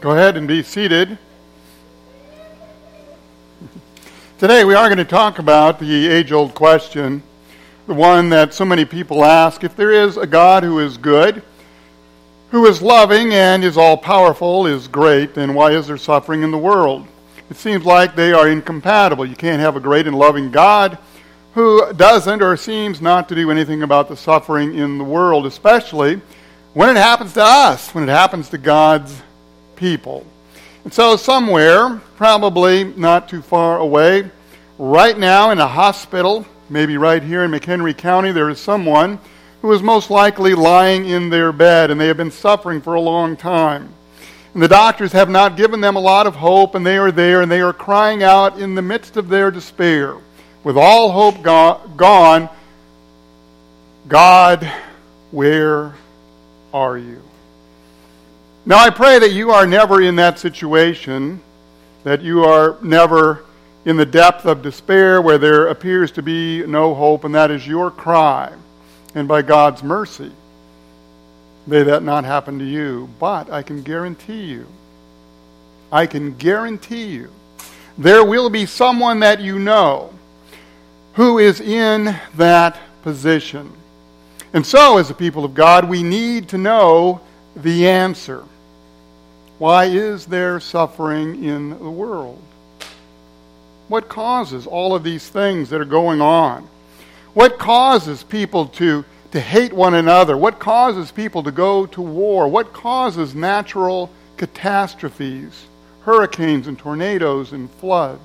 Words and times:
Go 0.00 0.12
ahead 0.12 0.38
and 0.38 0.48
be 0.48 0.62
seated. 0.62 1.18
Today 4.38 4.64
we 4.64 4.72
are 4.72 4.88
going 4.88 4.96
to 4.96 5.04
talk 5.04 5.38
about 5.38 5.78
the 5.78 6.08
age 6.08 6.32
old 6.32 6.54
question, 6.54 7.22
the 7.86 7.92
one 7.92 8.30
that 8.30 8.54
so 8.54 8.64
many 8.64 8.86
people 8.86 9.22
ask 9.22 9.62
if 9.62 9.76
there 9.76 9.92
is 9.92 10.16
a 10.16 10.26
God 10.26 10.62
who 10.62 10.78
is 10.78 10.96
good, 10.96 11.42
who 12.50 12.64
is 12.64 12.80
loving, 12.80 13.34
and 13.34 13.62
is 13.62 13.76
all 13.76 13.98
powerful, 13.98 14.66
is 14.66 14.88
great, 14.88 15.34
then 15.34 15.52
why 15.52 15.72
is 15.72 15.88
there 15.88 15.98
suffering 15.98 16.42
in 16.44 16.50
the 16.50 16.56
world? 16.56 17.06
It 17.50 17.58
seems 17.58 17.84
like 17.84 18.16
they 18.16 18.32
are 18.32 18.48
incompatible. 18.48 19.26
You 19.26 19.36
can't 19.36 19.60
have 19.60 19.76
a 19.76 19.80
great 19.80 20.06
and 20.06 20.16
loving 20.16 20.50
God 20.50 20.96
who 21.52 21.92
doesn't 21.92 22.40
or 22.40 22.56
seems 22.56 23.02
not 23.02 23.28
to 23.28 23.34
do 23.34 23.50
anything 23.50 23.82
about 23.82 24.08
the 24.08 24.16
suffering 24.16 24.78
in 24.78 24.96
the 24.96 25.04
world, 25.04 25.44
especially 25.44 26.22
when 26.72 26.88
it 26.88 26.96
happens 26.96 27.34
to 27.34 27.44
us, 27.44 27.94
when 27.94 28.04
it 28.04 28.12
happens 28.12 28.48
to 28.48 28.56
God's 28.56 29.20
people. 29.80 30.24
And 30.84 30.92
so, 30.92 31.16
somewhere, 31.16 32.00
probably 32.16 32.84
not 32.84 33.28
too 33.28 33.42
far 33.42 33.78
away, 33.78 34.30
right 34.78 35.18
now 35.18 35.50
in 35.50 35.58
a 35.58 35.66
hospital, 35.66 36.46
maybe 36.68 36.96
right 36.96 37.22
here 37.22 37.42
in 37.42 37.50
McHenry 37.50 37.96
County, 37.96 38.30
there 38.30 38.48
is 38.48 38.60
someone 38.60 39.18
who 39.62 39.72
is 39.72 39.82
most 39.82 40.10
likely 40.10 40.54
lying 40.54 41.06
in 41.06 41.28
their 41.28 41.52
bed 41.52 41.90
and 41.90 42.00
they 42.00 42.06
have 42.06 42.16
been 42.16 42.30
suffering 42.30 42.80
for 42.80 42.94
a 42.94 43.00
long 43.00 43.36
time. 43.36 43.92
And 44.54 44.62
the 44.62 44.68
doctors 44.68 45.12
have 45.12 45.28
not 45.28 45.56
given 45.56 45.80
them 45.80 45.96
a 45.96 46.00
lot 46.00 46.26
of 46.26 46.34
hope, 46.36 46.74
and 46.74 46.84
they 46.84 46.98
are 46.98 47.12
there 47.12 47.40
and 47.40 47.50
they 47.50 47.60
are 47.60 47.72
crying 47.72 48.22
out 48.22 48.58
in 48.58 48.74
the 48.74 48.82
midst 48.82 49.16
of 49.16 49.28
their 49.28 49.50
despair, 49.50 50.16
with 50.62 50.76
all 50.76 51.12
hope 51.12 51.42
go- 51.42 51.80
gone 51.96 52.48
God, 54.08 54.68
where 55.30 55.94
are 56.74 56.98
you? 56.98 57.22
Now, 58.66 58.78
I 58.78 58.90
pray 58.90 59.18
that 59.18 59.32
you 59.32 59.50
are 59.52 59.66
never 59.66 60.02
in 60.02 60.16
that 60.16 60.38
situation, 60.38 61.40
that 62.04 62.20
you 62.20 62.44
are 62.44 62.76
never 62.82 63.44
in 63.86 63.96
the 63.96 64.04
depth 64.04 64.44
of 64.44 64.60
despair 64.60 65.22
where 65.22 65.38
there 65.38 65.68
appears 65.68 66.12
to 66.12 66.22
be 66.22 66.66
no 66.66 66.94
hope, 66.94 67.24
and 67.24 67.34
that 67.34 67.50
is 67.50 67.66
your 67.66 67.90
cry. 67.90 68.52
And 69.14 69.26
by 69.26 69.40
God's 69.40 69.82
mercy, 69.82 70.30
may 71.66 71.82
that 71.84 72.02
not 72.02 72.24
happen 72.24 72.58
to 72.58 72.64
you. 72.64 73.08
But 73.18 73.50
I 73.50 73.62
can 73.62 73.82
guarantee 73.82 74.44
you, 74.44 74.66
I 75.90 76.06
can 76.06 76.34
guarantee 76.34 77.06
you, 77.06 77.30
there 77.96 78.24
will 78.24 78.50
be 78.50 78.66
someone 78.66 79.20
that 79.20 79.40
you 79.40 79.58
know 79.58 80.12
who 81.14 81.38
is 81.38 81.62
in 81.62 82.14
that 82.36 82.78
position. 83.02 83.72
And 84.52 84.66
so, 84.66 84.98
as 84.98 85.08
a 85.08 85.14
people 85.14 85.46
of 85.46 85.54
God, 85.54 85.88
we 85.88 86.02
need 86.02 86.48
to 86.50 86.58
know 86.58 87.22
the 87.56 87.88
answer. 87.88 88.44
Why 89.58 89.86
is 89.86 90.26
there 90.26 90.58
suffering 90.60 91.44
in 91.44 91.70
the 91.70 91.90
world? 91.90 92.42
What 93.88 94.08
causes 94.08 94.66
all 94.66 94.94
of 94.94 95.02
these 95.02 95.28
things 95.28 95.70
that 95.70 95.80
are 95.80 95.84
going 95.84 96.20
on? 96.20 96.68
What 97.34 97.58
causes 97.58 98.22
people 98.22 98.66
to, 98.66 99.04
to 99.32 99.40
hate 99.40 99.72
one 99.72 99.94
another? 99.94 100.36
What 100.36 100.58
causes 100.58 101.10
people 101.10 101.42
to 101.42 101.52
go 101.52 101.86
to 101.86 102.00
war? 102.00 102.48
What 102.48 102.72
causes 102.72 103.34
natural 103.34 104.10
catastrophes, 104.36 105.66
hurricanes 106.02 106.66
and 106.66 106.78
tornadoes 106.78 107.52
and 107.52 107.70
floods? 107.72 108.22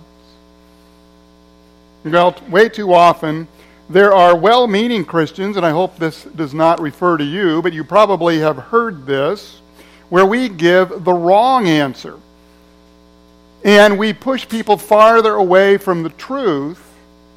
Know, 2.04 2.36
way 2.50 2.70
too 2.70 2.94
often, 2.94 3.48
there 3.90 4.14
are 4.14 4.36
well 4.36 4.68
meaning 4.68 5.06
Christians, 5.06 5.58
and 5.58 5.66
I 5.66 5.70
hope 5.70 5.98
this 5.98 6.24
does 6.24 6.54
not 6.54 6.82
refer 6.82 7.18
to 7.18 7.24
you, 7.24 7.62
but 7.62 7.74
you 7.74 7.84
probably 7.84 8.40
have 8.40 8.58
heard 8.58 9.06
this, 9.06 9.62
where 10.10 10.26
we 10.26 10.50
give 10.50 11.04
the 11.04 11.14
wrong 11.14 11.68
answer. 11.68 12.20
And 13.64 13.98
we 13.98 14.14
push 14.14 14.48
people 14.48 14.78
farther 14.78 15.36
away 15.36 15.78
from 15.78 16.02
the 16.02 16.10
truth, 16.10 16.84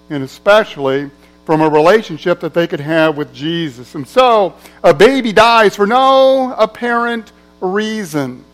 and 0.09 0.23
especially 0.23 1.11
from 1.45 1.61
a 1.61 1.69
relationship 1.69 2.41
that 2.41 2.55
they 2.55 2.67
could 2.67 2.81
have 2.81 3.17
with 3.17 3.33
Jesus. 3.35 3.95
And 3.95 4.07
so, 4.07 4.55
a 4.83 4.95
baby 4.95 5.33
dies 5.33 5.77
for 5.77 5.87
no 5.87 6.55
apparent 6.55 7.33
reason. 7.61 8.45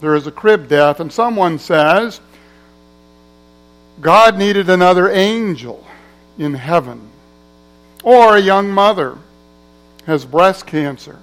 There 0.00 0.14
is 0.14 0.26
a 0.26 0.30
crib 0.30 0.68
death, 0.68 1.00
and 1.00 1.10
someone 1.10 1.58
says, 1.58 2.20
God 4.00 4.36
needed 4.36 4.68
another 4.68 5.10
angel 5.10 5.85
in 6.38 6.54
heaven. 6.54 7.10
Or 8.02 8.36
a 8.36 8.40
young 8.40 8.70
mother 8.70 9.18
has 10.06 10.24
breast 10.24 10.66
cancer. 10.66 11.18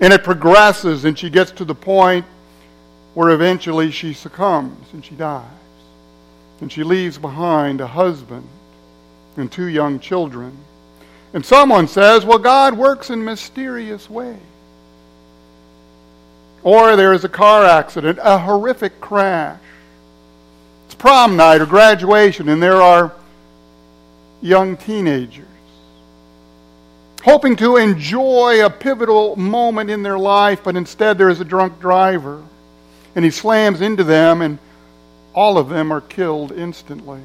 And 0.00 0.12
it 0.12 0.24
progresses 0.24 1.04
and 1.04 1.18
she 1.18 1.30
gets 1.30 1.50
to 1.52 1.64
the 1.64 1.74
point 1.74 2.24
where 3.14 3.30
eventually 3.30 3.90
she 3.90 4.14
succumbs 4.14 4.86
and 4.92 5.04
she 5.04 5.14
dies. 5.14 5.44
And 6.60 6.70
she 6.70 6.82
leaves 6.82 7.18
behind 7.18 7.80
a 7.80 7.86
husband 7.86 8.46
and 9.36 9.50
two 9.50 9.66
young 9.66 10.00
children. 10.00 10.56
And 11.32 11.44
someone 11.44 11.88
says, 11.88 12.24
well, 12.24 12.38
God 12.38 12.76
works 12.76 13.10
in 13.10 13.24
mysterious 13.24 14.08
ways. 14.08 14.38
Or 16.62 16.96
there 16.96 17.12
is 17.12 17.24
a 17.24 17.28
car 17.28 17.64
accident, 17.64 18.18
a 18.22 18.38
horrific 18.38 19.00
crash. 19.00 19.60
It's 20.86 20.94
prom 20.94 21.36
night 21.36 21.60
or 21.60 21.66
graduation, 21.66 22.48
and 22.48 22.62
there 22.62 22.82
are 22.82 23.12
young 24.40 24.76
teenagers, 24.76 25.46
hoping 27.22 27.56
to 27.56 27.76
enjoy 27.76 28.64
a 28.64 28.70
pivotal 28.70 29.36
moment 29.36 29.90
in 29.90 30.02
their 30.02 30.18
life, 30.18 30.62
but 30.62 30.76
instead 30.76 31.18
there 31.18 31.28
is 31.28 31.40
a 31.40 31.44
drunk 31.44 31.80
driver, 31.80 32.42
and 33.14 33.24
he 33.24 33.30
slams 33.30 33.80
into 33.80 34.04
them, 34.04 34.42
and 34.42 34.58
all 35.34 35.58
of 35.58 35.68
them 35.68 35.92
are 35.92 36.00
killed 36.00 36.52
instantly. 36.52 37.20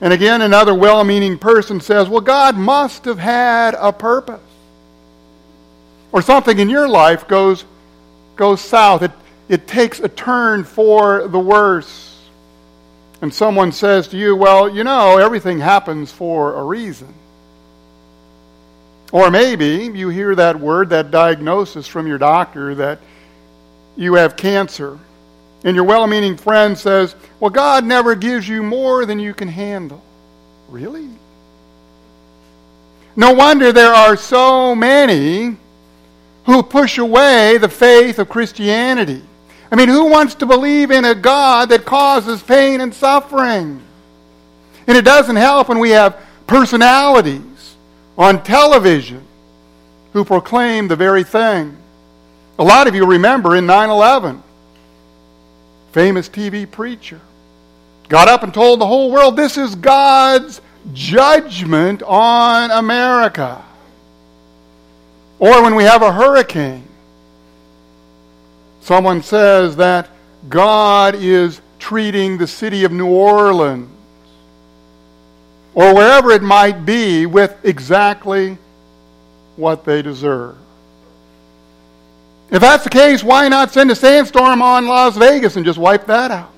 And 0.00 0.12
again, 0.12 0.40
another 0.40 0.74
well 0.74 1.04
meaning 1.04 1.38
person 1.38 1.80
says, 1.80 2.08
Well, 2.08 2.22
God 2.22 2.56
must 2.56 3.04
have 3.04 3.18
had 3.18 3.74
a 3.74 3.92
purpose. 3.92 4.40
Or 6.12 6.22
something 6.22 6.58
in 6.58 6.68
your 6.68 6.88
life 6.88 7.28
goes, 7.28 7.64
goes 8.34 8.60
south. 8.60 9.02
It, 9.02 9.12
it 9.48 9.66
takes 9.66 10.00
a 10.00 10.08
turn 10.08 10.64
for 10.64 11.28
the 11.28 11.38
worse 11.38 12.09
and 13.22 13.32
someone 13.32 13.72
says 13.72 14.08
to 14.08 14.16
you, 14.16 14.34
Well, 14.34 14.68
you 14.68 14.84
know, 14.84 15.18
everything 15.18 15.60
happens 15.60 16.10
for 16.10 16.54
a 16.54 16.64
reason. 16.64 17.14
Or 19.12 19.30
maybe 19.30 19.90
you 19.94 20.08
hear 20.08 20.34
that 20.36 20.60
word, 20.60 20.90
that 20.90 21.10
diagnosis 21.10 21.86
from 21.86 22.06
your 22.06 22.18
doctor 22.18 22.76
that 22.76 23.00
you 23.96 24.14
have 24.14 24.36
cancer. 24.36 24.98
And 25.64 25.74
your 25.74 25.84
well 25.84 26.06
meaning 26.06 26.36
friend 26.36 26.78
says, 26.78 27.14
Well, 27.38 27.50
God 27.50 27.84
never 27.84 28.14
gives 28.14 28.48
you 28.48 28.62
more 28.62 29.04
than 29.04 29.18
you 29.18 29.34
can 29.34 29.48
handle. 29.48 30.02
Really? 30.68 31.08
No 33.16 33.32
wonder 33.32 33.72
there 33.72 33.92
are 33.92 34.16
so 34.16 34.74
many 34.74 35.56
who 36.46 36.62
push 36.62 36.96
away 36.96 37.58
the 37.58 37.68
faith 37.68 38.18
of 38.18 38.28
Christianity. 38.28 39.22
I 39.72 39.76
mean, 39.76 39.88
who 39.88 40.06
wants 40.06 40.34
to 40.36 40.46
believe 40.46 40.90
in 40.90 41.04
a 41.04 41.14
God 41.14 41.68
that 41.68 41.84
causes 41.84 42.42
pain 42.42 42.80
and 42.80 42.92
suffering? 42.92 43.80
And 44.86 44.98
it 44.98 45.04
doesn't 45.04 45.36
help 45.36 45.68
when 45.68 45.78
we 45.78 45.90
have 45.90 46.20
personalities 46.46 47.76
on 48.18 48.42
television 48.42 49.22
who 50.12 50.24
proclaim 50.24 50.88
the 50.88 50.96
very 50.96 51.22
thing. 51.22 51.76
A 52.58 52.64
lot 52.64 52.88
of 52.88 52.94
you 52.94 53.06
remember 53.06 53.54
in 53.54 53.66
9 53.66 53.88
11, 53.88 54.42
famous 55.92 56.28
TV 56.28 56.68
preacher 56.68 57.20
got 58.08 58.26
up 58.26 58.42
and 58.42 58.52
told 58.52 58.80
the 58.80 58.86
whole 58.86 59.12
world 59.12 59.36
this 59.36 59.56
is 59.56 59.76
God's 59.76 60.60
judgment 60.92 62.02
on 62.02 62.72
America. 62.72 63.64
Or 65.38 65.62
when 65.62 65.76
we 65.76 65.84
have 65.84 66.02
a 66.02 66.12
hurricane 66.12 66.89
Someone 68.80 69.22
says 69.22 69.76
that 69.76 70.08
God 70.48 71.14
is 71.14 71.60
treating 71.78 72.38
the 72.38 72.46
city 72.46 72.84
of 72.84 72.92
New 72.92 73.08
Orleans 73.08 73.88
or 75.74 75.94
wherever 75.94 76.30
it 76.30 76.42
might 76.42 76.84
be 76.84 77.26
with 77.26 77.56
exactly 77.64 78.58
what 79.56 79.84
they 79.84 80.02
deserve. 80.02 80.56
If 82.50 82.60
that's 82.60 82.84
the 82.84 82.90
case, 82.90 83.22
why 83.22 83.48
not 83.48 83.70
send 83.70 83.90
a 83.90 83.94
sandstorm 83.94 84.60
on 84.60 84.86
Las 84.86 85.16
Vegas 85.16 85.56
and 85.56 85.64
just 85.64 85.78
wipe 85.78 86.06
that 86.06 86.30
out? 86.30 86.52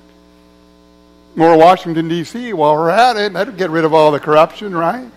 Or 1.37 1.57
Washington, 1.57 2.07
D.C., 2.07 2.53
while 2.53 2.75
we're 2.75 2.89
at 2.89 3.15
it, 3.15 3.33
that'd 3.33 3.57
get 3.57 3.69
rid 3.69 3.85
of 3.85 3.93
all 3.93 4.11
the 4.11 4.19
corruption, 4.19 4.75
right? 4.75 5.09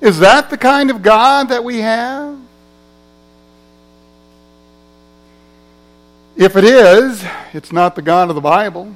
Is 0.00 0.20
that 0.20 0.50
the 0.50 0.58
kind 0.58 0.90
of 0.90 1.02
God 1.02 1.48
that 1.48 1.62
we 1.62 1.78
have? 1.78 2.31
If 6.36 6.56
it 6.56 6.64
is, 6.64 7.24
it's 7.52 7.72
not 7.72 7.94
the 7.94 8.02
God 8.02 8.30
of 8.30 8.34
the 8.34 8.40
Bible. 8.40 8.94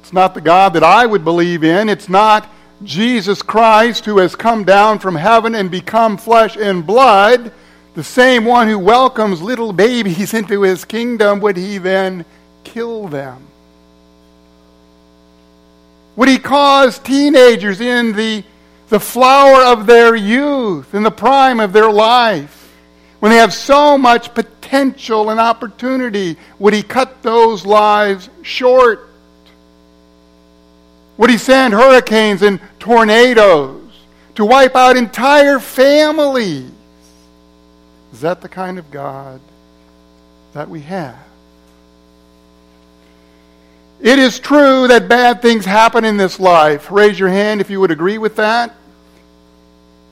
It's 0.00 0.12
not 0.12 0.34
the 0.34 0.40
God 0.40 0.74
that 0.74 0.82
I 0.82 1.06
would 1.06 1.24
believe 1.24 1.64
in. 1.64 1.88
It's 1.88 2.08
not 2.08 2.48
Jesus 2.82 3.42
Christ 3.42 4.04
who 4.04 4.18
has 4.18 4.36
come 4.36 4.64
down 4.64 4.98
from 4.98 5.16
heaven 5.16 5.54
and 5.54 5.70
become 5.70 6.16
flesh 6.16 6.56
and 6.56 6.86
blood, 6.86 7.52
the 7.94 8.04
same 8.04 8.44
one 8.44 8.68
who 8.68 8.78
welcomes 8.78 9.42
little 9.42 9.72
babies 9.72 10.34
into 10.34 10.62
his 10.62 10.84
kingdom, 10.84 11.40
would 11.40 11.56
he 11.56 11.78
then 11.78 12.24
kill 12.62 13.08
them? 13.08 13.44
Would 16.16 16.28
he 16.28 16.38
cause 16.38 16.98
teenagers 16.98 17.80
in 17.80 18.12
the, 18.12 18.44
the 18.88 19.00
flower 19.00 19.62
of 19.62 19.86
their 19.86 20.14
youth, 20.14 20.94
in 20.94 21.02
the 21.02 21.10
prime 21.10 21.60
of 21.60 21.72
their 21.72 21.90
life, 21.90 22.72
when 23.20 23.30
they 23.30 23.38
have 23.38 23.54
so 23.54 23.96
much 23.98 24.34
potential 24.68 25.30
and 25.30 25.40
opportunity, 25.40 26.36
would 26.58 26.74
he 26.74 26.82
cut 26.82 27.22
those 27.22 27.64
lives 27.64 28.28
short? 28.42 29.08
Would 31.16 31.30
he 31.30 31.38
send 31.38 31.72
hurricanes 31.72 32.42
and 32.42 32.60
tornadoes 32.78 33.90
to 34.34 34.44
wipe 34.44 34.76
out 34.76 34.96
entire 34.96 35.58
families? 35.58 36.70
Is 38.12 38.20
that 38.20 38.42
the 38.42 38.48
kind 38.48 38.78
of 38.78 38.90
God 38.90 39.40
that 40.52 40.68
we 40.68 40.80
have? 40.82 41.18
It 44.00 44.18
is 44.18 44.38
true 44.38 44.86
that 44.88 45.08
bad 45.08 45.40
things 45.40 45.64
happen 45.64 46.04
in 46.04 46.18
this 46.18 46.38
life. 46.38 46.90
Raise 46.90 47.18
your 47.18 47.30
hand 47.30 47.60
if 47.62 47.70
you 47.70 47.80
would 47.80 47.90
agree 47.90 48.18
with 48.18 48.36
that. 48.36 48.74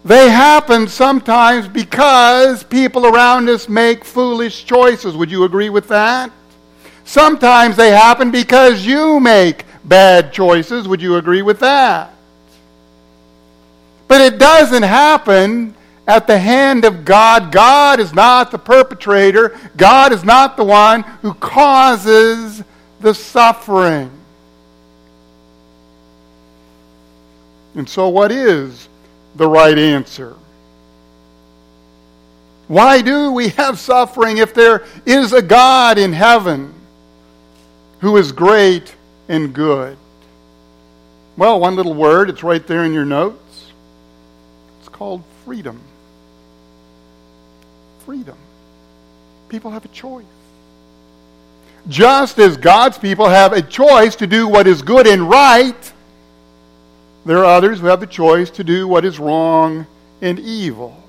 They 0.06 0.30
happen 0.30 0.86
sometimes 0.86 1.66
because 1.66 2.62
people 2.62 3.06
around 3.06 3.48
us 3.48 3.68
make 3.68 4.04
foolish 4.04 4.64
choices. 4.64 5.16
Would 5.16 5.32
you 5.32 5.42
agree 5.42 5.68
with 5.68 5.88
that? 5.88 6.30
Sometimes 7.04 7.74
they 7.74 7.90
happen 7.90 8.30
because 8.30 8.86
you 8.86 9.18
make 9.18 9.64
bad 9.84 10.32
choices. 10.32 10.86
Would 10.86 11.02
you 11.02 11.16
agree 11.16 11.42
with 11.42 11.58
that? 11.58 12.12
But 14.06 14.20
it 14.20 14.38
doesn't 14.38 14.84
happen 14.84 15.74
at 16.06 16.28
the 16.28 16.38
hand 16.38 16.84
of 16.84 17.04
God. 17.04 17.50
God 17.50 17.98
is 17.98 18.14
not 18.14 18.52
the 18.52 18.58
perpetrator. 18.58 19.58
God 19.76 20.12
is 20.12 20.22
not 20.22 20.56
the 20.56 20.62
one 20.62 21.02
who 21.22 21.34
causes 21.34 22.62
the 23.00 23.12
suffering. 23.12 24.12
And 27.74 27.88
so, 27.88 28.08
what 28.08 28.30
is 28.30 28.88
the 29.36 29.48
right 29.48 29.78
answer? 29.78 30.34
Why 32.68 33.00
do 33.00 33.30
we 33.30 33.50
have 33.50 33.78
suffering 33.78 34.38
if 34.38 34.52
there 34.52 34.84
is 35.04 35.32
a 35.32 35.42
God 35.42 35.98
in 35.98 36.12
heaven 36.12 36.74
who 38.00 38.16
is 38.16 38.32
great 38.32 38.94
and 39.28 39.52
good? 39.52 39.96
Well, 41.36 41.60
one 41.60 41.76
little 41.76 41.94
word, 41.94 42.30
it's 42.30 42.42
right 42.42 42.66
there 42.66 42.84
in 42.84 42.92
your 42.92 43.04
notes. 43.04 43.70
It's 44.80 44.88
called 44.88 45.22
freedom. 45.44 45.80
Freedom. 48.04 48.36
People 49.48 49.70
have 49.70 49.84
a 49.84 49.88
choice. 49.88 50.24
Just 51.88 52.38
as 52.38 52.56
God's 52.56 52.98
people 52.98 53.28
have 53.28 53.52
a 53.52 53.62
choice 53.62 54.16
to 54.16 54.26
do 54.26 54.48
what 54.48 54.66
is 54.66 54.82
good 54.82 55.06
and 55.06 55.28
right, 55.28 55.92
there 57.26 57.38
are 57.38 57.44
others 57.44 57.80
who 57.80 57.86
have 57.88 57.98
the 58.00 58.06
choice 58.06 58.50
to 58.50 58.64
do 58.64 58.86
what 58.86 59.04
is 59.04 59.18
wrong 59.18 59.86
and 60.22 60.38
evil. 60.38 61.02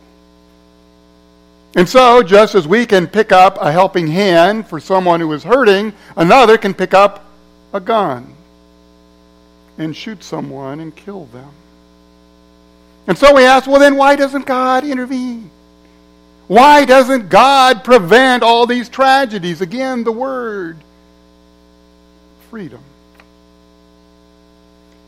And 1.75 1.87
so, 1.87 2.23
just 2.23 2.55
as 2.55 2.67
we 2.67 2.87
can 2.87 3.05
pick 3.05 3.31
up 3.31 3.59
a 3.61 3.71
helping 3.71 4.07
hand 4.07 4.67
for 4.67 4.79
someone 4.79 5.19
who 5.19 5.31
is 5.33 5.43
hurting, 5.43 5.93
another 6.15 6.57
can 6.57 6.73
pick 6.73 6.95
up 6.95 7.23
a 7.71 7.79
gun 7.79 8.35
and 9.77 9.95
shoot 9.95 10.23
someone 10.23 10.79
and 10.79 10.95
kill 10.95 11.25
them. 11.25 11.51
And 13.05 13.15
so 13.15 13.35
we 13.35 13.45
ask, 13.45 13.67
well, 13.67 13.79
then 13.79 13.95
why 13.95 14.15
doesn't 14.15 14.47
God 14.47 14.83
intervene? 14.83 15.51
Why 16.47 16.83
doesn't 16.83 17.29
God 17.29 17.83
prevent 17.83 18.41
all 18.41 18.65
these 18.65 18.89
tragedies? 18.89 19.61
Again, 19.61 20.03
the 20.03 20.11
word 20.11 20.77
freedom. 22.49 22.81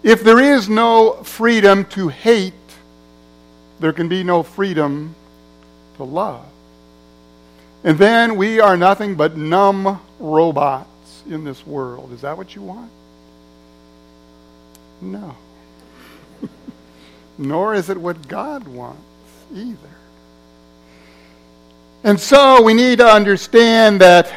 If 0.03 0.23
there 0.23 0.39
is 0.39 0.69
no 0.69 1.23
freedom 1.23 1.85
to 1.85 2.07
hate, 2.07 2.53
there 3.79 3.93
can 3.93 4.07
be 4.07 4.23
no 4.23 4.43
freedom 4.43 5.15
to 5.97 6.03
love. 6.03 6.45
And 7.83 7.97
then 7.97 8.35
we 8.35 8.59
are 8.59 8.75
nothing 8.75 9.15
but 9.15 9.37
numb 9.37 10.01
robots 10.19 11.23
in 11.29 11.43
this 11.43 11.65
world. 11.65 12.11
Is 12.13 12.21
that 12.21 12.37
what 12.37 12.55
you 12.55 12.61
want? 12.61 12.91
No. 15.01 15.35
Nor 17.37 17.73
is 17.73 17.89
it 17.89 17.97
what 17.97 18.27
God 18.27 18.67
wants 18.67 19.01
either. 19.53 19.77
And 22.03 22.19
so 22.19 22.61
we 22.61 22.73
need 22.73 22.99
to 22.99 23.07
understand 23.07 24.01
that 24.01 24.33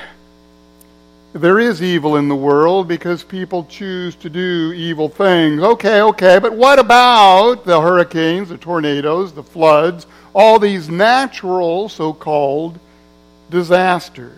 there 1.32 1.58
is 1.58 1.82
evil 1.82 2.16
in 2.16 2.28
the 2.28 2.36
world 2.36 2.86
because 2.86 3.24
people 3.24 3.64
choose 3.64 4.14
to 4.16 4.28
do 4.28 4.72
evil 4.74 5.08
things. 5.08 5.62
Okay, 5.62 6.02
okay, 6.02 6.38
but 6.38 6.54
what 6.54 6.78
about 6.78 7.64
the 7.64 7.80
hurricanes, 7.80 8.50
the 8.50 8.58
tornadoes, 8.58 9.32
the 9.32 9.42
floods, 9.42 10.06
all 10.34 10.58
these 10.58 10.90
natural 10.90 11.88
so 11.88 12.12
called 12.12 12.78
disasters? 13.48 14.36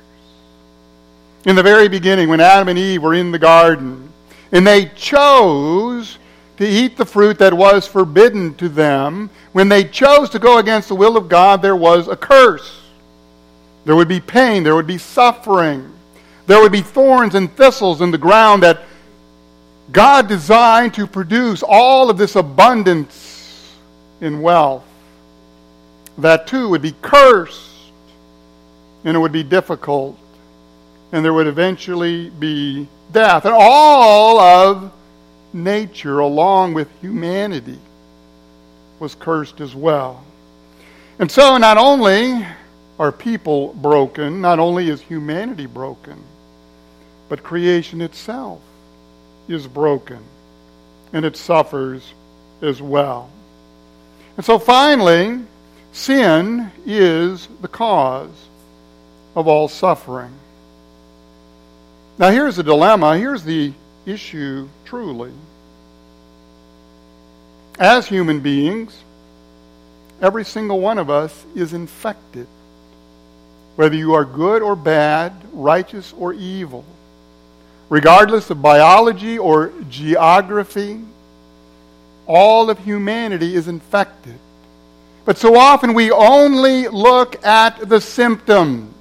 In 1.47 1.57
the 1.57 1.63
very 1.63 1.89
beginning, 1.89 2.29
when 2.29 2.41
Adam 2.41 2.69
and 2.69 2.79
Eve 2.79 3.03
were 3.03 3.15
in 3.15 3.33
the 3.33 3.39
garden, 3.39 4.13
and 4.53 4.65
they 4.65 4.87
chose 4.87 6.19
to 6.59 6.67
eat 6.67 6.97
the 6.97 7.05
fruit 7.05 7.39
that 7.39 7.53
was 7.53 7.89
forbidden 7.89 8.55
to 8.55 8.69
them, 8.69 9.29
when 9.53 9.69
they 9.69 9.83
chose 9.83 10.31
to 10.31 10.39
go 10.39 10.59
against 10.59 10.89
the 10.89 10.95
will 10.95 11.17
of 11.17 11.29
God, 11.29 11.61
there 11.61 11.77
was 11.77 12.07
a 12.07 12.17
curse. 12.17 12.83
There 13.85 13.97
would 13.97 14.09
be 14.09 14.21
pain. 14.21 14.63
There 14.63 14.77
would 14.77 14.87
be 14.87 14.99
suffering. 14.99 15.91
There 16.47 16.61
would 16.61 16.73
be 16.73 16.83
thorns 16.83 17.35
and 17.35 17.55
thistles 17.57 18.01
in 18.01 18.11
the 18.11 18.19
ground 18.19 18.63
that 18.63 18.83
God 19.93 20.29
designed 20.29 20.95
to 20.95 21.07
produce 21.07 21.63
all 21.63 22.11
of 22.11 22.19
this 22.19 22.37
abundance 22.37 23.75
in 24.21 24.43
wealth. 24.43 24.85
That 26.19 26.47
too 26.47 26.69
would 26.71 26.83
be 26.83 26.95
cursed, 27.03 27.71
and 29.05 29.17
it 29.17 29.21
would 29.21 29.33
be 29.33 29.43
difficult, 29.43 30.19
and 31.13 31.25
there 31.25 31.33
would 31.33 31.47
eventually 31.47 32.31
be 32.31 32.89
death. 33.13 33.45
And 33.45 33.55
all 33.57 34.39
of 34.39 34.93
nature, 35.53 36.19
along 36.19 36.75
with 36.75 36.89
humanity, 37.01 37.79
was 39.01 39.15
cursed 39.15 39.61
as 39.61 39.75
well. 39.75 40.25
And 41.19 41.31
so, 41.31 41.57
not 41.59 41.79
only 41.79 42.45
are 42.99 43.11
people 43.11 43.73
broken, 43.75 44.41
not 44.41 44.59
only 44.59 44.89
is 44.89 45.01
humanity 45.01 45.67
broken, 45.67 46.23
but 47.29 47.43
creation 47.43 48.01
itself 48.01 48.61
is 49.49 49.67
broken 49.67 50.19
and 51.13 51.25
it 51.25 51.37
suffers 51.37 52.15
as 52.63 52.81
well. 52.81 53.31
And 54.37 54.45
so 54.45 54.59
finally, 54.59 55.43
sin 55.93 56.71
is 56.85 57.49
the 57.61 57.69
cause 57.69 58.49
of 59.37 59.47
all 59.49 59.69
suffering. 59.69 60.33
Now, 62.19 62.31
here's 62.31 62.57
the 62.57 62.63
dilemma. 62.63 63.19
Here's 63.19 63.43
the 63.43 63.73
issue 64.07 64.69
truly. 64.85 65.33
As 67.79 68.07
human 68.07 68.41
beings, 68.41 68.97
every 70.21 70.45
single 70.45 70.81
one 70.81 70.99
of 70.99 71.11
us 71.11 71.45
is 71.57 71.73
infected 71.73 72.47
whether 73.77 73.97
you 73.97 74.15
are 74.15 74.25
good 74.25 74.63
or 74.63 74.77
bad, 74.77 75.33
righteous 75.53 76.13
or 76.19 76.33
evil, 76.33 76.85
regardless 77.89 78.51
of 78.51 78.63
biology 78.63 79.39
or 79.39 79.73
geography, 79.89 81.01
all 82.27 82.71
of 82.71 82.79
humanity 82.79 83.55
is 83.55 83.69
infected. 83.69 84.39
But 85.25 85.39
so 85.39 85.57
often 85.57 85.95
we 85.95 86.11
only 86.11 86.89
look 86.89 87.45
at 87.45 87.89
the 87.89 88.01
symptoms. 88.01 88.93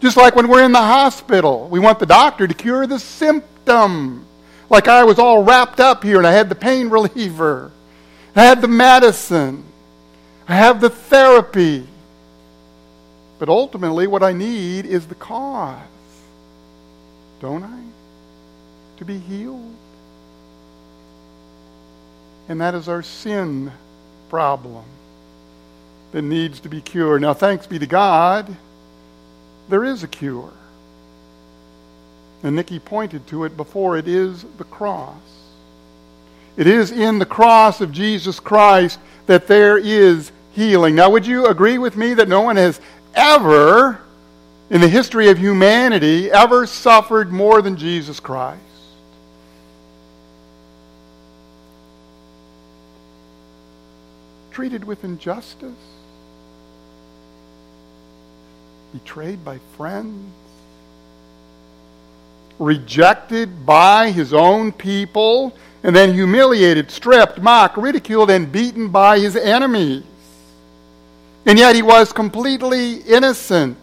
Just 0.00 0.16
like 0.16 0.34
when 0.34 0.48
we're 0.48 0.64
in 0.64 0.72
the 0.72 0.78
hospital, 0.78 1.68
we 1.68 1.78
want 1.78 1.98
the 1.98 2.06
doctor 2.06 2.46
to 2.46 2.54
cure 2.54 2.86
the 2.86 2.98
symptom. 2.98 4.26
Like 4.68 4.88
I 4.88 5.04
was 5.04 5.18
all 5.18 5.42
wrapped 5.42 5.80
up 5.80 6.02
here 6.02 6.18
and 6.18 6.26
I 6.26 6.32
had 6.32 6.48
the 6.48 6.54
pain 6.54 6.88
reliever, 6.90 7.70
I 8.34 8.44
had 8.44 8.60
the 8.60 8.68
medicine, 8.68 9.64
I 10.48 10.54
have 10.56 10.80
the 10.80 10.90
therapy. 10.90 11.86
But 13.38 13.48
ultimately, 13.48 14.06
what 14.06 14.22
I 14.22 14.32
need 14.32 14.86
is 14.86 15.06
the 15.06 15.14
cause, 15.14 15.80
don't 17.40 17.62
I? 17.62 17.80
To 18.98 19.04
be 19.04 19.18
healed. 19.18 19.74
And 22.48 22.60
that 22.60 22.74
is 22.74 22.88
our 22.88 23.02
sin 23.02 23.72
problem 24.30 24.84
that 26.12 26.22
needs 26.22 26.60
to 26.60 26.68
be 26.68 26.80
cured. 26.80 27.20
Now, 27.20 27.34
thanks 27.34 27.66
be 27.66 27.78
to 27.78 27.86
God, 27.86 28.56
there 29.68 29.84
is 29.84 30.02
a 30.02 30.08
cure. 30.08 30.52
And 32.42 32.56
Nikki 32.56 32.78
pointed 32.78 33.26
to 33.28 33.44
it 33.44 33.56
before. 33.56 33.98
It 33.98 34.08
is 34.08 34.44
the 34.58 34.64
cross. 34.64 35.16
It 36.56 36.66
is 36.66 36.90
in 36.90 37.18
the 37.18 37.26
cross 37.26 37.80
of 37.80 37.92
Jesus 37.92 38.40
Christ 38.40 38.98
that 39.26 39.46
there 39.46 39.76
is 39.76 40.32
healing. 40.52 40.94
Now, 40.94 41.10
would 41.10 41.26
you 41.26 41.46
agree 41.46 41.76
with 41.76 41.96
me 41.96 42.14
that 42.14 42.28
no 42.28 42.40
one 42.40 42.56
has 42.56 42.80
ever, 43.16 44.00
in 44.70 44.80
the 44.80 44.88
history 44.88 45.28
of 45.30 45.38
humanity, 45.38 46.30
ever 46.30 46.66
suffered 46.66 47.32
more 47.32 47.62
than 47.62 47.76
Jesus 47.76 48.20
Christ? 48.20 48.60
Treated 54.52 54.84
with 54.84 55.02
injustice, 55.04 55.72
betrayed 58.92 59.44
by 59.44 59.58
friends, 59.76 60.32
rejected 62.58 63.66
by 63.66 64.10
his 64.10 64.32
own 64.32 64.72
people, 64.72 65.54
and 65.82 65.94
then 65.94 66.14
humiliated, 66.14 66.90
stripped, 66.90 67.40
mocked, 67.40 67.76
ridiculed, 67.76 68.30
and 68.30 68.50
beaten 68.50 68.88
by 68.88 69.18
his 69.18 69.36
enemies. 69.36 70.04
And 71.46 71.58
yet 71.58 71.76
he 71.76 71.82
was 71.82 72.12
completely 72.12 72.94
innocent. 72.94 73.78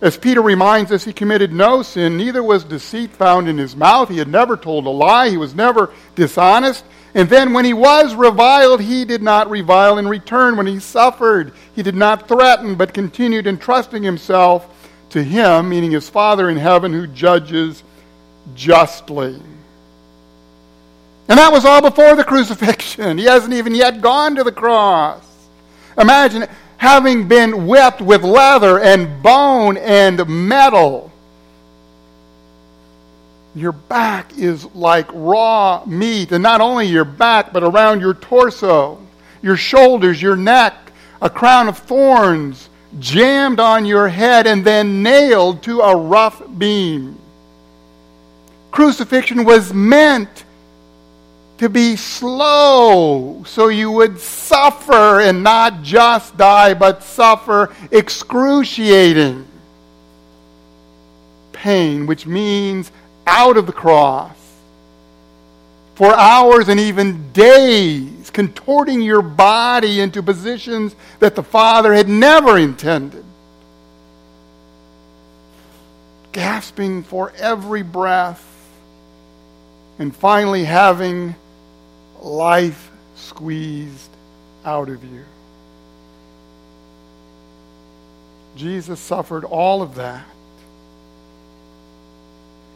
As 0.00 0.16
Peter 0.16 0.40
reminds 0.40 0.92
us, 0.92 1.04
he 1.04 1.12
committed 1.12 1.52
no 1.52 1.82
sin, 1.82 2.16
neither 2.16 2.42
was 2.42 2.64
deceit 2.64 3.10
found 3.10 3.48
in 3.48 3.58
his 3.58 3.74
mouth. 3.74 4.08
He 4.08 4.18
had 4.18 4.28
never 4.28 4.56
told 4.56 4.86
a 4.86 4.90
lie, 4.90 5.30
he 5.30 5.36
was 5.36 5.54
never 5.54 5.92
dishonest. 6.14 6.84
And 7.14 7.30
then 7.30 7.54
when 7.54 7.64
he 7.64 7.72
was 7.72 8.14
reviled, 8.14 8.82
he 8.82 9.06
did 9.06 9.22
not 9.22 9.50
revile 9.50 9.96
in 9.96 10.06
return. 10.06 10.56
When 10.56 10.66
he 10.66 10.80
suffered, 10.80 11.52
he 11.74 11.82
did 11.82 11.94
not 11.94 12.28
threaten, 12.28 12.74
but 12.74 12.92
continued 12.92 13.46
entrusting 13.46 14.02
himself 14.02 14.68
to 15.10 15.22
him, 15.22 15.70
meaning 15.70 15.92
his 15.92 16.10
Father 16.10 16.50
in 16.50 16.58
heaven 16.58 16.92
who 16.92 17.06
judges 17.06 17.82
justly. 18.54 19.40
And 21.28 21.38
that 21.38 21.52
was 21.52 21.64
all 21.64 21.80
before 21.80 22.14
the 22.16 22.24
crucifixion. 22.28 23.16
He 23.16 23.24
hasn't 23.24 23.54
even 23.54 23.74
yet 23.74 24.02
gone 24.02 24.36
to 24.36 24.44
the 24.44 24.52
cross. 24.52 25.24
Imagine 25.96 26.46
having 26.78 27.28
been 27.28 27.66
whipped 27.66 28.00
with 28.00 28.22
leather 28.22 28.78
and 28.78 29.22
bone 29.22 29.76
and 29.76 30.26
metal. 30.28 31.10
Your 33.54 33.72
back 33.72 34.36
is 34.36 34.66
like 34.74 35.06
raw 35.12 35.82
meat, 35.86 36.32
and 36.32 36.42
not 36.42 36.60
only 36.60 36.86
your 36.86 37.06
back, 37.06 37.52
but 37.52 37.62
around 37.62 38.00
your 38.00 38.14
torso, 38.14 39.00
your 39.40 39.56
shoulders, 39.56 40.20
your 40.20 40.36
neck, 40.36 40.74
a 41.22 41.30
crown 41.30 41.68
of 41.68 41.78
thorns 41.78 42.68
jammed 42.98 43.60
on 43.60 43.84
your 43.84 44.08
head 44.08 44.46
and 44.46 44.64
then 44.64 45.02
nailed 45.02 45.62
to 45.62 45.80
a 45.80 45.96
rough 45.96 46.42
beam. 46.58 47.18
Crucifixion 48.70 49.44
was 49.44 49.72
meant 49.72 50.44
to 51.58 51.68
be 51.68 51.96
slow 51.96 53.42
so 53.44 53.68
you 53.68 53.90
would 53.90 54.20
suffer 54.20 55.20
and 55.20 55.42
not 55.42 55.82
just 55.82 56.36
die, 56.36 56.74
but 56.74 57.02
suffer 57.02 57.74
excruciating 57.90 59.46
pain, 61.52 62.06
which 62.06 62.26
means 62.26 62.92
out 63.26 63.56
of 63.56 63.66
the 63.66 63.72
cross 63.72 64.36
for 65.96 66.14
hours 66.14 66.68
and 66.68 66.78
even 66.78 67.32
days, 67.32 68.28
contorting 68.28 69.00
your 69.00 69.22
body 69.22 69.98
into 70.00 70.22
positions 70.22 70.94
that 71.20 71.34
the 71.34 71.42
Father 71.42 71.94
had 71.94 72.06
never 72.06 72.58
intended. 72.58 73.24
Gasping 76.32 77.02
for 77.02 77.32
every 77.38 77.80
breath, 77.80 78.44
and 79.98 80.14
finally 80.14 80.64
having 80.64 81.34
life 82.22 82.90
squeezed 83.14 84.10
out 84.64 84.88
of 84.88 85.02
you. 85.04 85.24
Jesus 88.56 88.98
suffered 88.98 89.44
all 89.44 89.82
of 89.82 89.94
that 89.96 90.24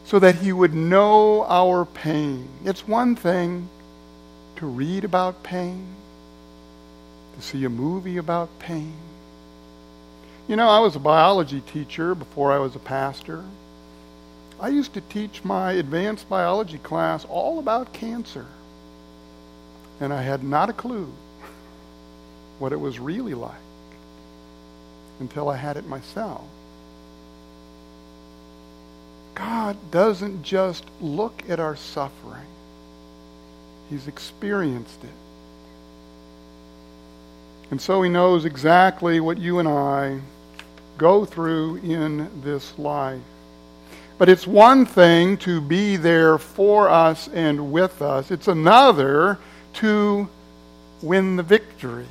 so 0.05 0.19
that 0.19 0.35
he 0.35 0.51
would 0.51 0.73
know 0.73 1.45
our 1.45 1.85
pain. 1.85 2.47
It's 2.65 2.87
one 2.87 3.15
thing 3.15 3.69
to 4.57 4.65
read 4.65 5.03
about 5.03 5.41
pain, 5.41 5.87
to 7.35 7.41
see 7.41 7.63
a 7.65 7.69
movie 7.69 8.17
about 8.17 8.49
pain. 8.59 8.93
You 10.47 10.55
know, 10.55 10.67
I 10.67 10.79
was 10.79 10.95
a 10.95 10.99
biology 10.99 11.61
teacher 11.61 12.13
before 12.13 12.51
I 12.51 12.59
was 12.59 12.75
a 12.75 12.79
pastor. 12.79 13.43
I 14.59 14.67
used 14.67 14.93
to 14.93 15.01
teach 15.01 15.43
my 15.43 15.71
advanced 15.71 16.29
biology 16.29 16.77
class 16.77 17.25
all 17.25 17.57
about 17.57 17.93
cancer. 17.93 18.45
And 20.01 20.11
I 20.11 20.23
had 20.23 20.43
not 20.43 20.69
a 20.69 20.73
clue 20.73 21.07
what 22.59 22.73
it 22.73 22.79
was 22.79 22.99
really 22.99 23.35
like 23.35 23.53
until 25.19 25.47
I 25.47 25.55
had 25.55 25.77
it 25.77 25.87
myself. 25.87 26.43
God 29.35 29.77
doesn't 29.91 30.43
just 30.43 30.85
look 30.99 31.43
at 31.47 31.59
our 31.59 31.75
suffering, 31.75 32.47
He's 33.89 34.07
experienced 34.07 35.03
it. 35.03 35.09
And 37.69 37.79
so 37.79 38.01
He 38.01 38.09
knows 38.09 38.43
exactly 38.45 39.19
what 39.19 39.37
you 39.37 39.59
and 39.59 39.67
I 39.67 40.19
go 40.97 41.25
through 41.25 41.77
in 41.77 42.41
this 42.41 42.77
life. 42.77 43.21
But 44.17 44.29
it's 44.29 44.45
one 44.45 44.85
thing 44.85 45.37
to 45.37 45.61
be 45.61 45.95
there 45.95 46.37
for 46.37 46.89
us 46.89 47.27
and 47.27 47.71
with 47.71 48.01
us, 48.01 48.29
it's 48.29 48.47
another 48.47 49.39
to 49.73 50.27
win 51.01 51.35
the 51.35 51.43
victory, 51.43 52.05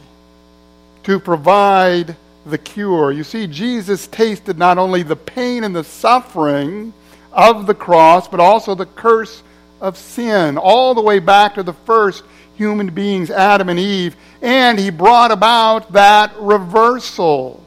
to 1.04 1.18
provide 1.18 2.16
the 2.46 2.58
cure. 2.58 3.12
You 3.12 3.24
see, 3.24 3.46
Jesus 3.46 4.06
tasted 4.06 4.58
not 4.58 4.78
only 4.78 5.02
the 5.02 5.16
pain 5.16 5.64
and 5.64 5.74
the 5.74 5.84
suffering 5.84 6.92
of 7.32 7.66
the 7.66 7.74
cross, 7.74 8.28
but 8.28 8.40
also 8.40 8.74
the 8.74 8.86
curse 8.86 9.42
of 9.80 9.96
sin, 9.96 10.58
all 10.58 10.94
the 10.94 11.00
way 11.00 11.18
back 11.18 11.54
to 11.54 11.62
the 11.62 11.72
first 11.72 12.24
human 12.56 12.88
beings, 12.90 13.30
Adam 13.30 13.68
and 13.68 13.78
Eve, 13.78 14.16
and 14.42 14.78
he 14.78 14.90
brought 14.90 15.30
about 15.30 15.92
that 15.92 16.34
reversal. 16.38 17.62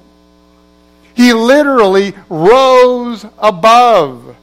He 1.15 1.33
literally 1.33 2.13
rose 2.29 3.25
above 3.38 4.35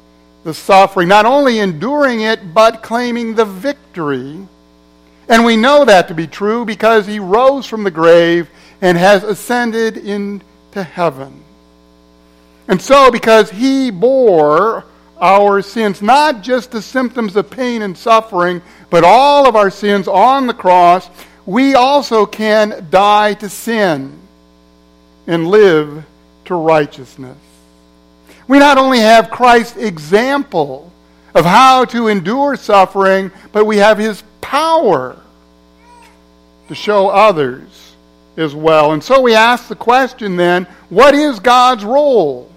the 0.43 0.55
suffering, 0.55 1.09
not 1.09 1.27
only 1.27 1.59
enduring 1.59 2.21
it, 2.23 2.55
but 2.55 2.83
claiming 2.83 3.35
the 3.35 3.45
victory 3.45 4.47
and 5.31 5.45
we 5.45 5.57
know 5.57 5.85
that 5.85 6.09
to 6.09 6.15
be 6.15 6.27
true 6.27 6.65
because 6.65 7.07
he 7.07 7.21
rose 7.21 7.65
from 7.65 7.85
the 7.85 7.91
grave 7.91 8.51
and 8.83 8.99
has 8.99 9.23
ascended 9.23 9.97
into 9.97 10.83
heaven. 10.83 11.45
And 12.67 12.83
so, 12.83 13.13
because 13.13 13.49
he 13.49 13.93
bore 13.93 14.85
our 15.21 15.63
sins, 15.63 16.03
not 16.03 16.43
just 16.43 16.73
the 16.73 16.83
symptoms 16.83 17.37
of 17.37 17.49
pain 17.49 17.83
and 17.83 17.97
suffering, 17.97 18.61
but 18.91 19.05
all 19.05 19.47
of 19.47 19.55
our 19.55 19.71
sins 19.71 20.09
on 20.09 20.49
the 20.49 20.55
cross, 20.55 21.09
we 21.47 21.75
also 21.77 22.27
can 22.27 22.89
die 22.91 23.35
to 23.35 23.49
sin 23.49 24.19
and 25.29 25.47
live 25.47 26.05
to 26.47 26.57
righteousness. 26.57 27.39
We 28.49 28.59
not 28.59 28.79
only 28.79 28.99
have 28.99 29.31
Christ's 29.31 29.77
example 29.77 30.93
of 31.37 31.45
how 31.45 31.85
to 31.87 32.09
endure 32.09 32.57
suffering, 32.57 33.31
but 33.53 33.65
we 33.65 33.77
have 33.77 33.97
his 33.97 34.25
power 34.41 35.17
to 36.69 36.75
show 36.75 37.09
others 37.09 37.95
as 38.37 38.55
well. 38.55 38.93
And 38.93 39.03
so 39.03 39.21
we 39.21 39.35
ask 39.35 39.69
the 39.69 39.77
question 39.77 40.37
then 40.37 40.65
what 40.89 41.15
is 41.15 41.41
God's 41.41 41.85
role 41.85 42.51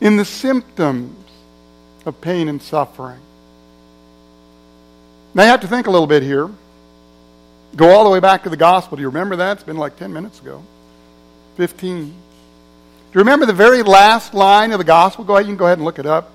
in 0.00 0.16
the 0.16 0.24
symptoms 0.24 1.14
of 2.06 2.20
pain 2.20 2.48
and 2.48 2.60
suffering? 2.62 3.20
Now 5.34 5.44
you 5.44 5.50
have 5.50 5.60
to 5.60 5.68
think 5.68 5.86
a 5.86 5.90
little 5.90 6.06
bit 6.06 6.22
here. 6.22 6.48
Go 7.76 7.90
all 7.90 8.04
the 8.04 8.10
way 8.10 8.20
back 8.20 8.44
to 8.44 8.50
the 8.50 8.56
gospel. 8.56 8.96
Do 8.96 9.02
you 9.02 9.08
remember 9.08 9.36
that? 9.36 9.58
It's 9.58 9.62
been 9.62 9.76
like 9.76 9.96
10 9.96 10.12
minutes 10.12 10.40
ago. 10.40 10.62
15. 11.56 12.06
Do 12.06 12.10
you 13.14 13.20
remember 13.20 13.46
the 13.46 13.52
very 13.52 13.82
last 13.82 14.32
line 14.32 14.72
of 14.72 14.78
the 14.78 14.84
gospel? 14.84 15.24
Go 15.24 15.34
ahead, 15.34 15.46
you 15.46 15.52
can 15.52 15.58
go 15.58 15.66
ahead 15.66 15.78
and 15.78 15.84
look 15.84 15.98
it 15.98 16.06
up. 16.06 16.32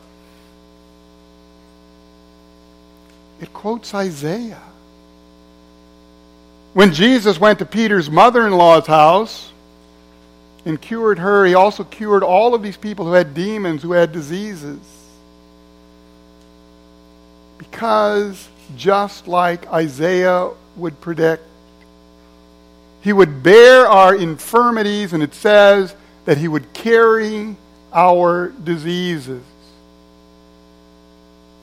It 3.42 3.54
quotes 3.54 3.94
Isaiah. 3.94 4.62
When 6.74 6.94
Jesus 6.94 7.40
went 7.40 7.60
to 7.60 7.66
Peter's 7.66 8.10
mother 8.10 8.48
in 8.48 8.54
law's 8.54 8.88
house 8.88 9.52
and 10.66 10.82
cured 10.82 11.20
her, 11.20 11.46
he 11.46 11.54
also 11.54 11.84
cured 11.84 12.24
all 12.24 12.56
of 12.56 12.64
these 12.64 12.78
people 12.78 13.06
who 13.06 13.14
had 13.14 13.34
demons, 13.34 13.84
who 13.84 13.92
had 13.92 14.12
diseases. 14.12 14.80
Because 17.58 18.48
just 18.76 19.28
like 19.28 19.68
Isaiah 19.68 20.50
would 20.76 21.00
predict, 21.00 21.44
he 23.02 23.14
would 23.14 23.44
bear 23.44 23.86
our 23.88 24.16
infirmities, 24.16 25.14
and 25.14 25.22
it 25.22 25.34
says 25.34 25.94
that 26.26 26.38
he 26.38 26.48
would 26.48 26.74
carry 26.74 27.56
our 27.92 28.50
diseases. 28.64 29.44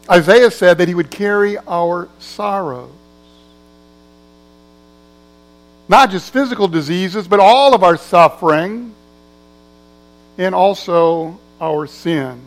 Isaiah 0.08 0.50
said 0.50 0.78
that 0.78 0.88
he 0.88 0.94
would 0.94 1.10
carry 1.10 1.58
our 1.58 2.08
sorrows. 2.18 2.90
not 5.90 6.12
just 6.12 6.32
physical 6.32 6.68
diseases, 6.68 7.26
but 7.26 7.40
all 7.40 7.74
of 7.74 7.82
our 7.82 7.96
suffering 7.96 8.94
and 10.38 10.54
also 10.54 11.36
our 11.60 11.88
sin. 11.88 12.40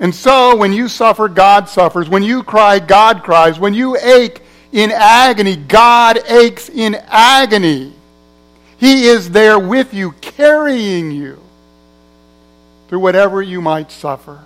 And 0.00 0.14
so, 0.14 0.56
when 0.56 0.72
you 0.72 0.88
suffer, 0.88 1.28
God 1.28 1.68
suffers. 1.68 2.08
When 2.08 2.22
you 2.22 2.42
cry, 2.42 2.78
God 2.78 3.22
cries. 3.22 3.58
When 3.58 3.74
you 3.74 3.98
ache 3.98 4.40
in 4.72 4.90
agony, 4.90 5.56
God 5.56 6.18
aches 6.26 6.70
in 6.70 6.94
agony. 7.08 7.92
He 8.78 9.04
is 9.04 9.30
there 9.30 9.58
with 9.58 9.92
you, 9.92 10.12
carrying 10.22 11.10
you 11.10 11.38
through 12.88 13.00
whatever 13.00 13.42
you 13.42 13.60
might 13.60 13.90
suffer. 13.92 14.45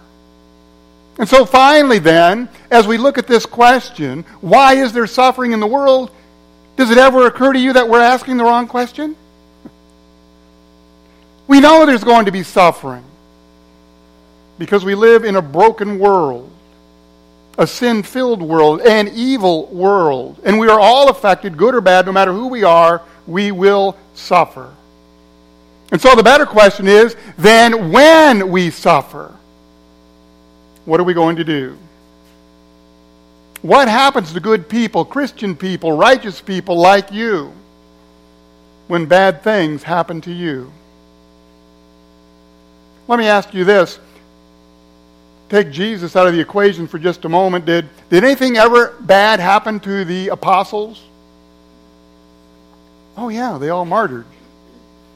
And 1.20 1.28
so, 1.28 1.44
finally, 1.44 1.98
then, 1.98 2.48
as 2.70 2.86
we 2.86 2.96
look 2.96 3.18
at 3.18 3.26
this 3.26 3.44
question, 3.44 4.22
why 4.40 4.76
is 4.76 4.94
there 4.94 5.06
suffering 5.06 5.52
in 5.52 5.60
the 5.60 5.66
world? 5.66 6.10
Does 6.76 6.90
it 6.90 6.96
ever 6.96 7.26
occur 7.26 7.52
to 7.52 7.58
you 7.58 7.74
that 7.74 7.90
we're 7.90 8.00
asking 8.00 8.38
the 8.38 8.44
wrong 8.44 8.66
question? 8.66 9.14
We 11.46 11.60
know 11.60 11.84
there's 11.84 12.04
going 12.04 12.24
to 12.24 12.32
be 12.32 12.42
suffering 12.42 13.04
because 14.58 14.82
we 14.82 14.94
live 14.94 15.24
in 15.24 15.36
a 15.36 15.42
broken 15.42 15.98
world, 15.98 16.50
a 17.58 17.66
sin 17.66 18.02
filled 18.02 18.40
world, 18.40 18.80
an 18.80 19.08
evil 19.08 19.66
world. 19.66 20.40
And 20.42 20.58
we 20.58 20.68
are 20.68 20.80
all 20.80 21.10
affected, 21.10 21.58
good 21.58 21.74
or 21.74 21.82
bad, 21.82 22.06
no 22.06 22.12
matter 22.12 22.32
who 22.32 22.46
we 22.46 22.64
are, 22.64 23.02
we 23.26 23.52
will 23.52 23.94
suffer. 24.14 24.74
And 25.92 26.00
so 26.00 26.14
the 26.14 26.22
better 26.22 26.46
question 26.46 26.88
is 26.88 27.14
then 27.36 27.92
when 27.92 28.50
we 28.50 28.70
suffer, 28.70 29.34
what 30.90 30.98
are 30.98 31.04
we 31.04 31.14
going 31.14 31.36
to 31.36 31.44
do? 31.44 31.78
What 33.62 33.86
happens 33.86 34.32
to 34.32 34.40
good 34.40 34.68
people, 34.68 35.04
Christian 35.04 35.54
people, 35.54 35.92
righteous 35.92 36.40
people 36.40 36.76
like 36.76 37.12
you 37.12 37.52
when 38.88 39.06
bad 39.06 39.44
things 39.44 39.84
happen 39.84 40.20
to 40.22 40.32
you? 40.32 40.72
Let 43.06 43.20
me 43.20 43.26
ask 43.26 43.54
you 43.54 43.64
this 43.64 44.00
take 45.48 45.70
Jesus 45.70 46.16
out 46.16 46.26
of 46.26 46.32
the 46.32 46.40
equation 46.40 46.88
for 46.88 46.98
just 46.98 47.24
a 47.24 47.28
moment, 47.28 47.66
did, 47.66 47.88
did 48.08 48.24
anything 48.24 48.56
ever 48.56 48.96
bad 49.00 49.38
happen 49.38 49.78
to 49.80 50.04
the 50.04 50.28
apostles? 50.28 51.00
Oh, 53.16 53.28
yeah, 53.28 53.58
they 53.58 53.68
all 53.68 53.84
martyred. 53.84 54.26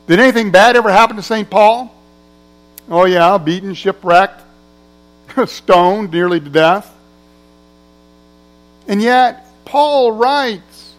Did 0.07 0.21
anything 0.21 0.53
bad 0.53 0.77
ever 0.77 0.93
happen 0.93 1.17
to 1.17 1.23
St. 1.23 1.51
Paul? 1.51 1.93
Oh, 2.89 3.07
yeah, 3.07 3.39
beaten, 3.39 3.75
shipwrecked, 3.75 4.44
stoned 5.47 6.13
nearly 6.13 6.41
to 6.41 6.51
death. 6.51 6.91
And 8.87 9.01
yet, 9.01 9.47
Paul 9.65 10.13
writes 10.13 10.95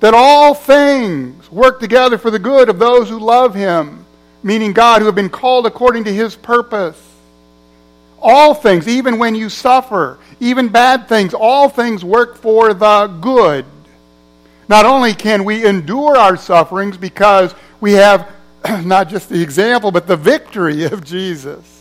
that 0.00 0.14
all 0.14 0.54
things 0.54 1.50
work 1.50 1.80
together 1.80 2.18
for 2.18 2.30
the 2.30 2.38
good 2.38 2.68
of 2.68 2.78
those 2.78 3.08
who 3.08 3.18
love 3.18 3.54
him, 3.54 4.04
meaning 4.42 4.72
God, 4.72 5.00
who 5.00 5.06
have 5.06 5.14
been 5.14 5.30
called 5.30 5.66
according 5.66 6.04
to 6.04 6.12
his 6.12 6.34
purpose. 6.34 7.00
All 8.20 8.54
things, 8.54 8.88
even 8.88 9.18
when 9.18 9.34
you 9.34 9.48
suffer, 9.48 10.18
even 10.40 10.68
bad 10.68 11.08
things, 11.08 11.34
all 11.34 11.68
things 11.68 12.04
work 12.04 12.36
for 12.36 12.74
the 12.74 13.06
good. 13.06 13.64
Not 14.68 14.86
only 14.86 15.14
can 15.14 15.44
we 15.44 15.64
endure 15.64 16.16
our 16.16 16.36
sufferings 16.36 16.96
because 16.96 17.54
we 17.80 17.92
have 17.92 18.30
not 18.84 19.08
just 19.08 19.28
the 19.28 19.42
example, 19.42 19.90
but 19.90 20.06
the 20.06 20.16
victory 20.16 20.84
of 20.84 21.04
Jesus. 21.04 21.73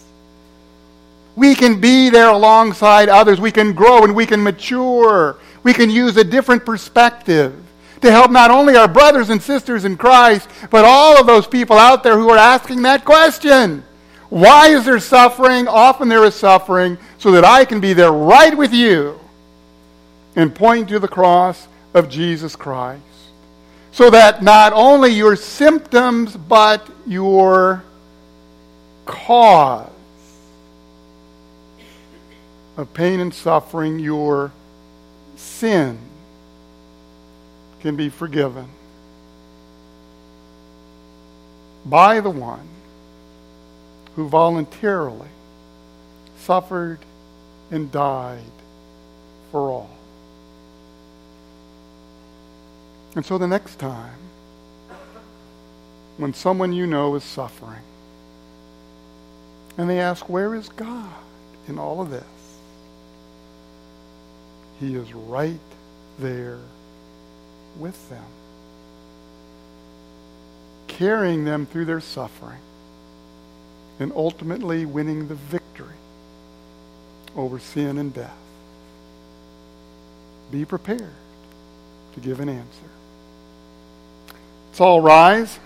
We 1.36 1.56
can 1.56 1.82
be 1.82 2.10
there 2.10 2.30
alongside 2.30 3.10
others. 3.10 3.42
We 3.42 3.52
can 3.52 3.74
grow 3.74 4.04
and 4.04 4.16
we 4.16 4.26
can 4.26 4.44
mature. 4.44 5.38
We 5.64 5.74
can 5.74 5.90
use 5.90 6.16
a 6.18 6.24
different 6.24 6.66
perspective 6.66 7.56
to 8.02 8.12
help 8.12 8.30
not 8.30 8.52
only 8.52 8.76
our 8.76 8.88
brothers 8.88 9.30
and 9.30 9.42
sisters 9.42 9.86
in 9.86 9.98
Christ, 9.98 10.48
but 10.70 10.86
all 10.86 11.20
of 11.20 11.26
those 11.26 11.48
people 11.48 11.78
out 11.78 12.04
there 12.04 12.18
who 12.18 12.30
are 12.30 12.38
asking 12.38 12.84
that 12.84 13.06
question. 13.06 13.84
Why 14.30 14.70
is 14.70 14.86
there 14.86 15.00
suffering? 15.00 15.68
Often 15.68 16.10
there 16.10 16.26
is 16.26 16.36
suffering 16.36 16.98
so 17.18 17.32
that 17.32 17.46
I 17.46 17.66
can 17.66 17.80
be 17.80 17.94
there 17.94 18.12
right 18.12 18.56
with 18.56 18.74
you 18.74 19.20
and 20.36 20.54
point 20.54 20.90
to 20.90 21.00
the 21.00 21.08
cross 21.08 21.68
of 21.94 22.10
Jesus 22.10 22.56
Christ. 22.56 23.02
So 23.92 24.10
that 24.10 24.42
not 24.42 24.74
only 24.74 25.12
your 25.12 25.36
symptoms, 25.36 26.36
but 26.36 26.88
your 27.06 27.84
cause 29.06 29.93
of 32.78 32.94
pain 32.94 33.20
and 33.20 33.34
suffering, 33.34 34.00
your 34.00 34.52
sin, 35.36 36.00
can 37.82 37.96
be 37.96 38.10
forgiven 38.10 38.68
by 41.86 42.20
the 42.20 42.30
one 42.30 42.68
who 44.16 44.28
voluntarily 44.28 45.28
suffered 46.38 47.00
and 47.72 47.92
died 47.92 48.40
for 49.52 49.70
all. 49.72 49.90
And 53.16 53.26
so 53.26 53.38
the 53.38 53.48
next 53.48 53.80
time, 53.80 54.18
when 56.18 56.34
someone 56.34 56.74
you 56.74 56.88
know 56.88 57.16
is 57.16 57.24
suffering, 57.24 57.82
and 59.78 59.90
they 59.90 60.00
ask, 60.00 60.30
Where 60.30 60.56
is 60.56 60.70
God 60.70 61.14
in 61.68 61.78
all 61.78 62.02
of 62.02 62.10
this? 62.10 62.24
He 64.84 64.96
is 64.96 65.14
right 65.14 65.62
there 66.20 66.60
with 67.80 68.10
them, 68.10 68.26
carrying 70.88 71.46
them 71.46 71.66
through 71.66 71.86
their 71.86 72.02
suffering 72.02 72.60
and 73.98 74.12
ultimately 74.14 74.86
winning 74.86 75.30
the 75.30 75.36
victory 75.36 75.96
over 77.34 77.60
sin 77.60 77.98
and 77.98 78.14
death. 78.14 78.36
Be 80.52 80.66
prepared 80.66 81.16
to 82.16 82.20
give 82.20 82.42
an 82.42 82.50
answer. 82.50 82.90
Let's 84.68 84.82
all 84.82 85.00
rise. 85.00 85.60